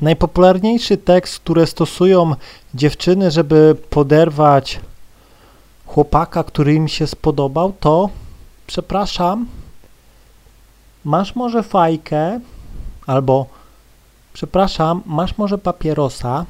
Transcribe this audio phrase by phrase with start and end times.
[0.00, 2.34] najpopularniejszy tekst, który stosują
[2.74, 4.80] dziewczyny, żeby poderwać
[5.86, 8.10] chłopaka, który im się spodobał, to
[8.66, 9.46] przepraszam,
[11.04, 12.40] masz może fajkę,
[13.06, 13.46] albo
[14.32, 16.46] przepraszam, masz może papierosa.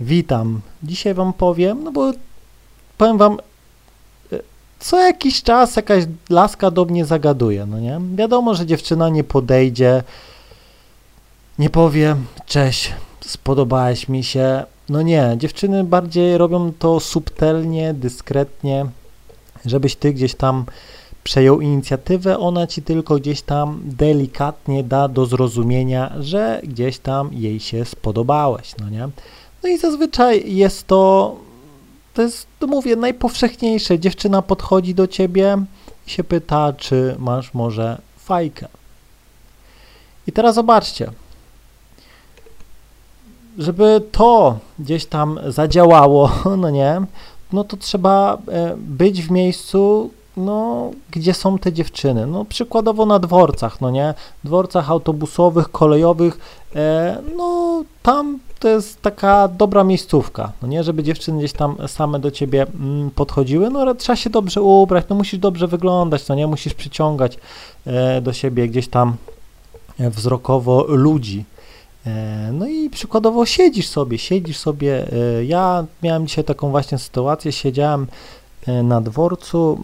[0.00, 0.60] Witam.
[0.82, 2.12] Dzisiaj wam powiem, no bo
[2.98, 3.38] powiem wam,
[4.32, 4.38] e,
[4.78, 8.00] co jakiś czas jakaś laska do mnie zagaduje, no nie?
[8.14, 10.02] Wiadomo, że dziewczyna nie podejdzie,
[11.58, 12.16] nie powie,
[12.46, 14.64] cześć, spodobałeś mi się.
[14.88, 18.86] No nie, dziewczyny bardziej robią to subtelnie, dyskretnie,
[19.64, 20.64] żebyś ty gdzieś tam
[21.24, 27.60] przejął inicjatywę, ona ci tylko gdzieś tam delikatnie da do zrozumienia, że gdzieś tam jej
[27.60, 29.08] się spodobałeś, no nie?
[29.62, 31.36] No i zazwyczaj jest to,
[32.14, 33.98] to jest, mówię, najpowszechniejsze.
[33.98, 35.58] Dziewczyna podchodzi do ciebie
[36.06, 38.68] i się pyta, czy masz może fajkę.
[40.26, 41.10] I teraz zobaczcie,
[43.58, 46.30] żeby to gdzieś tam zadziałało,
[46.62, 47.00] no nie,
[47.52, 52.26] no to trzeba e, być w miejscu, no, gdzie są te dziewczyny.
[52.26, 56.38] No, przykładowo na dworcach, no nie, dworcach autobusowych, kolejowych,
[56.76, 62.18] e, no, tam to jest taka dobra miejscówka, no nie, żeby dziewczyny gdzieś tam same
[62.18, 66.34] do ciebie mm, podchodziły, no ale trzeba się dobrze ubrać, no musisz dobrze wyglądać, no
[66.34, 67.38] nie, musisz przyciągać
[67.86, 69.16] e, do siebie gdzieś tam
[69.98, 71.44] wzrokowo ludzi.
[72.06, 75.12] E, no i przykładowo siedzisz sobie, siedzisz sobie.
[75.12, 78.06] E, ja miałem dzisiaj taką właśnie sytuację, siedziałem
[78.66, 79.82] e, na dworcu,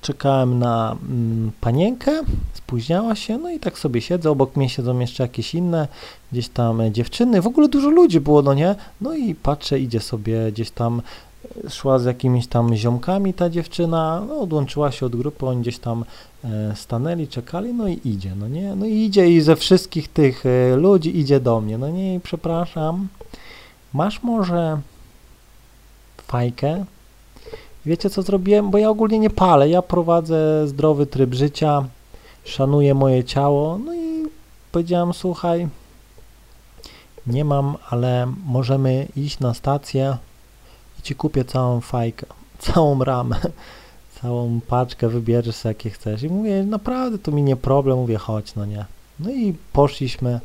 [0.00, 2.22] czekałem na mm, panienkę,
[2.54, 5.88] spóźniała się, no i tak sobie siedzę, obok mnie siedzą jeszcze jakieś inne
[6.32, 8.74] gdzieś tam dziewczyny, w ogóle dużo ludzi było, no nie?
[9.00, 11.02] No i patrzę, idzie sobie gdzieś tam,
[11.68, 16.04] szła z jakimiś tam ziomkami ta dziewczyna, no odłączyła się od grupy, oni gdzieś tam
[16.44, 18.74] e, stanęli, czekali, no i idzie, no nie?
[18.76, 23.08] No i idzie i ze wszystkich tych e, ludzi idzie do mnie, no nie, przepraszam,
[23.94, 24.80] masz może
[26.26, 26.84] fajkę?
[27.86, 28.70] Wiecie co zrobiłem?
[28.70, 31.84] Bo ja ogólnie nie palę, ja prowadzę zdrowy tryb życia,
[32.44, 34.24] szanuję moje ciało, no i
[34.72, 35.68] powiedziałem, słuchaj,
[37.26, 40.16] nie mam, ale możemy iść na stację
[41.06, 42.26] ci kupię całą fajkę,
[42.58, 43.36] całą ramę,
[44.22, 46.22] całą paczkę, wybierzesz jakie chcesz.
[46.22, 48.84] I mówię, naprawdę to mi nie problem, mówię, chodź, no nie.
[49.20, 50.40] No i poszliśmy,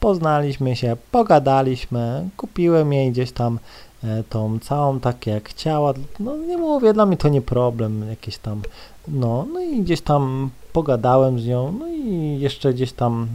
[0.00, 3.58] poznaliśmy się, pogadaliśmy, kupiłem jej gdzieś tam
[4.04, 8.38] E, tą całą tak jak chciała, no nie mówię, dla mnie to nie problem, jakieś
[8.38, 8.62] tam,
[9.08, 13.28] no, no i gdzieś tam pogadałem z nią, no i jeszcze gdzieś tam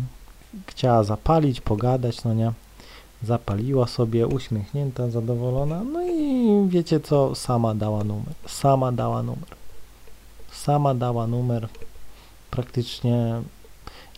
[0.68, 2.52] chciała zapalić, pogadać, no nie,
[3.24, 9.50] zapaliła sobie, uśmiechnięta, zadowolona, no i wiecie co, sama dała numer, sama dała numer,
[10.52, 11.68] sama dała numer,
[12.52, 13.42] praktycznie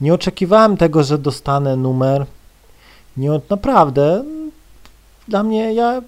[0.02, 2.26] nie oczekiwałem tego, że dostanę numer,
[3.18, 4.24] nie, naprawdę,
[5.28, 6.02] dla mnie, ja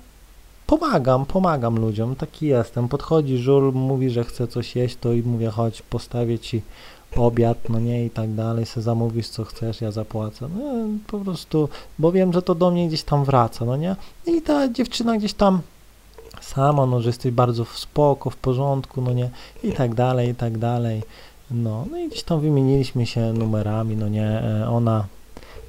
[0.67, 2.88] pomagam, pomagam ludziom, taki jestem.
[2.88, 6.61] Podchodzi żul, mówi, że chce coś jeść, to i mówię, chodź, postawię ci
[7.18, 10.50] obiad, no nie, i tak dalej, se zamówisz co chcesz, ja zapłacę.
[10.56, 10.64] No,
[11.08, 13.96] po prostu, bo wiem, że to do mnie gdzieś tam wraca, no nie?
[14.26, 15.62] I ta dziewczyna gdzieś tam
[16.42, 19.30] sama, no, że jesteś bardzo w spoko, w porządku, no nie,
[19.64, 21.03] i tak dalej, i tak dalej.
[21.52, 25.06] No, no i gdzieś tam wymieniliśmy się numerami, no nie, e, ona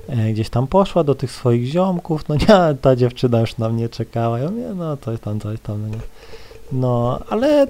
[0.08, 3.88] E, gdzieś tam poszła do tych swoich ziomków, no nie, ta dziewczyna już na mnie
[3.88, 6.02] czekała, ja mówię, no coś tam, coś tam, no nie.
[6.72, 7.66] No, ale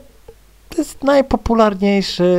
[0.68, 2.36] to jest najpopularniejszy,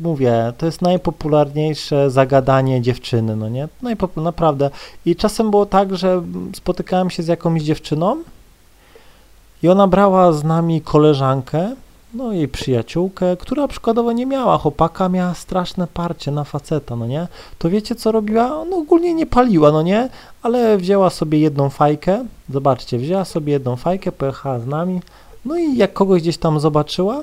[0.00, 3.68] mówię, to jest najpopularniejsze zagadanie dziewczyny, no nie,
[4.16, 4.70] naprawdę.
[5.06, 6.22] I czasem było tak, że
[6.54, 8.16] spotykałem się z jakąś dziewczyną
[9.62, 11.74] i ona brała z nami koleżankę,
[12.14, 17.28] no jej przyjaciółkę, która przykładowo nie miała chłopaka, miała straszne parcie na faceta, no nie?
[17.58, 18.64] To wiecie co robiła?
[18.70, 20.08] No ogólnie nie paliła, no nie?
[20.42, 25.00] Ale wzięła sobie jedną fajkę, zobaczcie, wzięła sobie jedną fajkę, pojechała z nami,
[25.44, 27.22] no i jak kogoś gdzieś tam zobaczyła,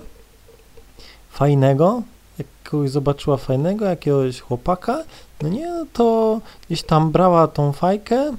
[1.37, 2.01] fajnego,
[2.37, 5.03] jak kogoś zobaczyła fajnego, jakiegoś chłopaka,
[5.41, 8.33] no nie, to gdzieś tam brała tą fajkę,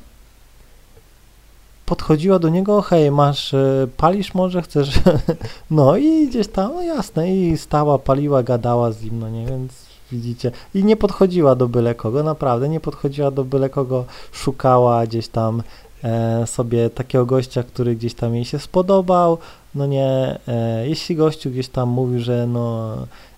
[1.87, 4.91] podchodziła do niego, hej, masz, e, palisz może, chcesz,
[5.71, 9.73] no i gdzieś tam, no jasne, i stała, paliła, gadała z nim, no nie, więc
[10.13, 15.29] widzicie, i nie podchodziła do byle kogo, naprawdę, nie podchodziła do byle kogo, szukała gdzieś
[15.29, 15.63] tam
[16.05, 19.39] e, sobie takiego gościa, który gdzieś tam jej się spodobał,
[19.79, 22.97] no nie, e, jeśli gościu gdzieś tam mówił, że no,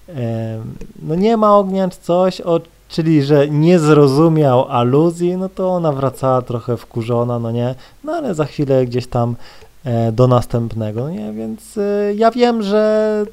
[0.09, 0.59] e,
[1.03, 5.93] no nie ma ognia czy coś, o czyli że nie zrozumiał aluzji, no to ona
[5.93, 9.37] wracała trochę wkurzona, no nie, no ale za chwilę gdzieś tam
[9.85, 13.25] e, do następnego, no nie, więc e, ja wiem, że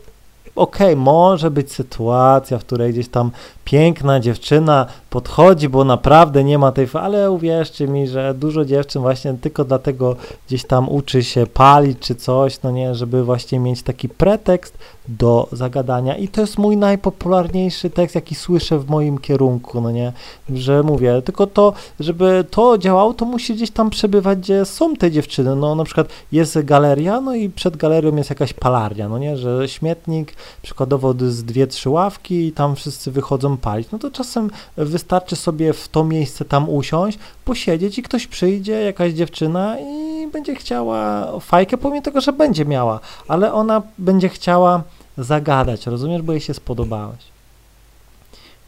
[0.56, 3.32] okej, okay, może być sytuacja, w której gdzieś tam
[3.68, 9.34] piękna dziewczyna podchodzi, bo naprawdę nie ma tej, ale uwierzcie mi, że dużo dziewczyn właśnie
[9.34, 10.16] tylko dlatego
[10.48, 14.78] gdzieś tam uczy się palić czy coś, no nie, żeby właśnie mieć taki pretekst
[15.08, 16.18] do zagadania.
[16.18, 20.14] I to jest mój najpopularniejszy tekst, jaki słyszę w moim kierunku, no nie,
[20.50, 25.12] że mówię, tylko to, żeby to działało, to musi gdzieś tam przebywać, gdzie są te
[25.12, 29.38] dziewczyny, no na przykład jest galeria, no i przed galerią jest jakaś palarnia, no nie,
[29.38, 34.50] że śmietnik, przykładowo z dwie, trzy ławki i tam wszyscy wychodzą palić, no to czasem
[34.78, 40.56] wystarczy sobie w to miejsce tam usiąść, posiedzieć i ktoś przyjdzie, jakaś dziewczyna i będzie
[40.56, 44.84] chciała fajkę, pomimo tego, że będzie miała, ale ona będzie chciała
[45.18, 47.38] zagadać, rozumiesz, bo jej się spodobałeś.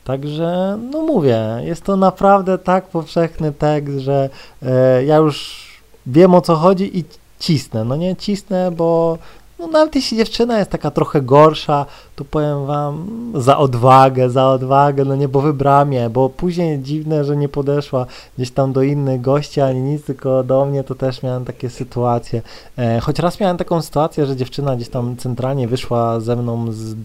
[0.03, 4.29] Także, no mówię, jest to naprawdę tak powszechny tekst, że
[4.61, 5.67] e, ja już
[6.05, 7.03] wiem o co chodzi i
[7.39, 7.85] cisnę.
[7.85, 9.17] No nie cisnę, bo
[9.59, 11.85] no nawet jeśli dziewczyna jest taka trochę gorsza,
[12.15, 17.23] to powiem wam za odwagę, za odwagę, no nie, bo wybrała mnie, bo później dziwne,
[17.23, 18.05] że nie podeszła
[18.37, 22.41] gdzieś tam do innych gości, ani nic, tylko do mnie to też miałem takie sytuacje.
[22.77, 26.95] E, choć raz miałem taką sytuację, że dziewczyna gdzieś tam centralnie wyszła ze mną z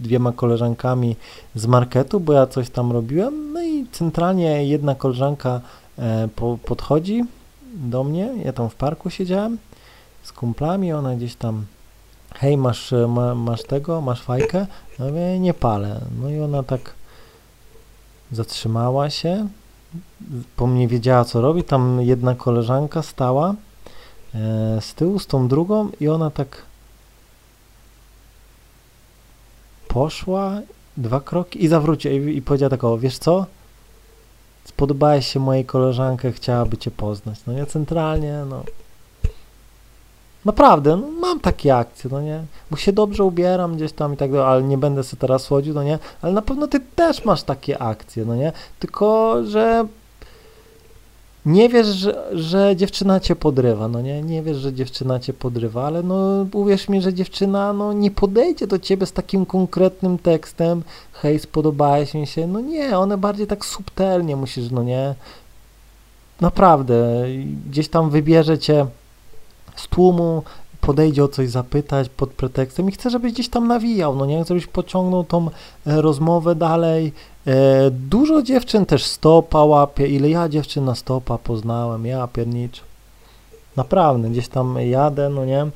[0.00, 1.16] dwiema koleżankami
[1.54, 5.60] z marketu, bo ja coś tam robiłem, no i centralnie jedna koleżanka
[5.98, 7.24] e, po, podchodzi
[7.74, 9.58] do mnie, ja tam w parku siedziałem
[10.22, 11.64] z kumplami, ona gdzieś tam
[12.34, 14.66] hej, masz, ma, masz tego, masz fajkę?
[14.98, 16.00] Ja mówię, nie palę.
[16.22, 16.94] No i ona tak
[18.32, 19.48] zatrzymała się,
[20.56, 21.64] po mnie wiedziała, co robi.
[21.64, 23.54] Tam jedna koleżanka stała
[24.34, 26.62] e, z tyłu, z tą drugą i ona tak
[29.88, 30.60] poszła
[30.96, 33.46] dwa kroki i zawróciła i, i powiedziała tak, o, wiesz co?
[34.64, 37.38] Spodobałeś się mojej koleżankę, chciałaby cię poznać.
[37.46, 38.64] No ja centralnie, no
[40.44, 42.44] Naprawdę, no, mam takie akcje, no nie?
[42.70, 45.74] Bo się dobrze ubieram gdzieś tam i tak dalej, ale nie będę sobie teraz słodził,
[45.74, 45.98] no nie?
[46.22, 48.52] Ale na pewno ty też masz takie akcje, no nie?
[48.78, 49.86] Tylko, że
[51.46, 54.22] nie wiesz, że, że dziewczyna cię podrywa, no nie?
[54.22, 58.66] Nie wiesz, że dziewczyna cię podrywa, ale no uwierz mi, że dziewczyna no nie podejdzie
[58.66, 63.64] do ciebie z takim konkretnym tekstem, hej, spodobałeś mi się, no nie, one bardziej tak
[63.64, 65.14] subtelnie musisz, no nie?
[66.40, 67.24] Naprawdę,
[67.70, 68.86] gdzieś tam wybierze cię
[69.76, 70.42] z tłumu,
[70.80, 74.66] podejdzie o coś zapytać pod pretekstem i chce, żebyś gdzieś tam nawijał, no nie, żebyś
[74.66, 75.46] pociągnął tą
[75.86, 77.12] e, rozmowę dalej.
[77.46, 82.80] E, dużo dziewczyn też stopa łapie, ile ja dziewczyn na stopa poznałem, ja piernicz.
[83.76, 85.66] Naprawdę, gdzieś tam jadę, no nie,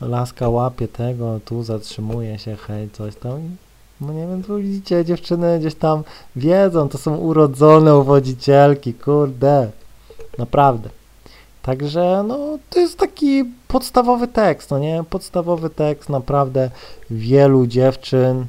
[0.00, 3.56] laska łapie tego, tu zatrzymuje się, hej, coś tam.
[4.00, 6.02] No nie wiem, tu widzicie, dziewczyny gdzieś tam
[6.36, 9.70] wiedzą, to są urodzone uwodzicielki, kurde,
[10.38, 11.01] naprawdę.
[11.62, 15.04] Także no, to jest taki podstawowy tekst, no nie?
[15.10, 16.70] Podstawowy tekst naprawdę
[17.10, 18.46] wielu dziewczyn,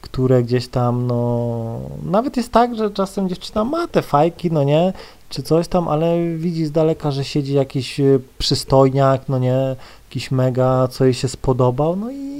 [0.00, 4.92] które gdzieś tam, no, nawet jest tak, że czasem dziewczyna ma te fajki, no nie,
[5.28, 9.76] czy coś tam, ale widzi z daleka, że siedzi jakiś y, przystojniak, no nie,
[10.08, 12.35] jakiś mega, co jej się spodobał, no i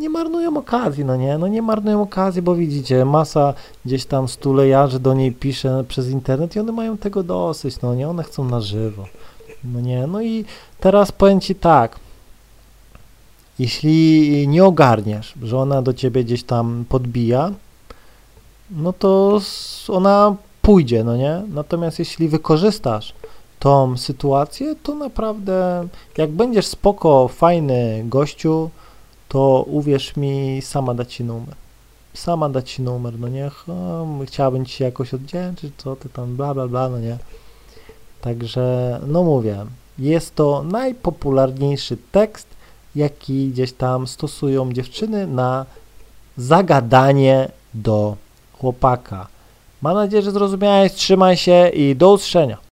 [0.00, 1.38] nie marnują okazji, no nie?
[1.38, 3.54] No nie marnują okazji, bo widzicie, masa
[3.84, 8.08] gdzieś tam stulejarzy do niej pisze przez internet i one mają tego dosyć, no nie?
[8.08, 9.04] One chcą na żywo,
[9.64, 10.06] no nie?
[10.06, 10.44] No i
[10.80, 11.96] teraz powiem Ci tak,
[13.58, 17.52] jeśli nie ogarniesz, że ona do Ciebie gdzieś tam podbija,
[18.70, 19.40] no to
[19.88, 21.42] ona pójdzie, no nie?
[21.48, 23.14] Natomiast jeśli wykorzystasz
[23.58, 28.70] tą sytuację, to naprawdę jak będziesz spoko, fajny gościu,
[29.30, 31.54] to uwierz mi, sama da ci numer.
[32.14, 33.50] Sama da ci numer, no nie?
[34.26, 37.18] chciałabym ci się jakoś oddzięczyć, co ty tam, bla, bla, bla, no nie?
[38.20, 39.56] Także, no mówię,
[39.98, 42.46] jest to najpopularniejszy tekst,
[42.96, 45.66] jaki gdzieś tam stosują dziewczyny na
[46.36, 48.16] zagadanie do
[48.58, 49.26] chłopaka.
[49.82, 52.56] Mam nadzieję, że zrozumiałeś, trzymaj się i do usłyszenia.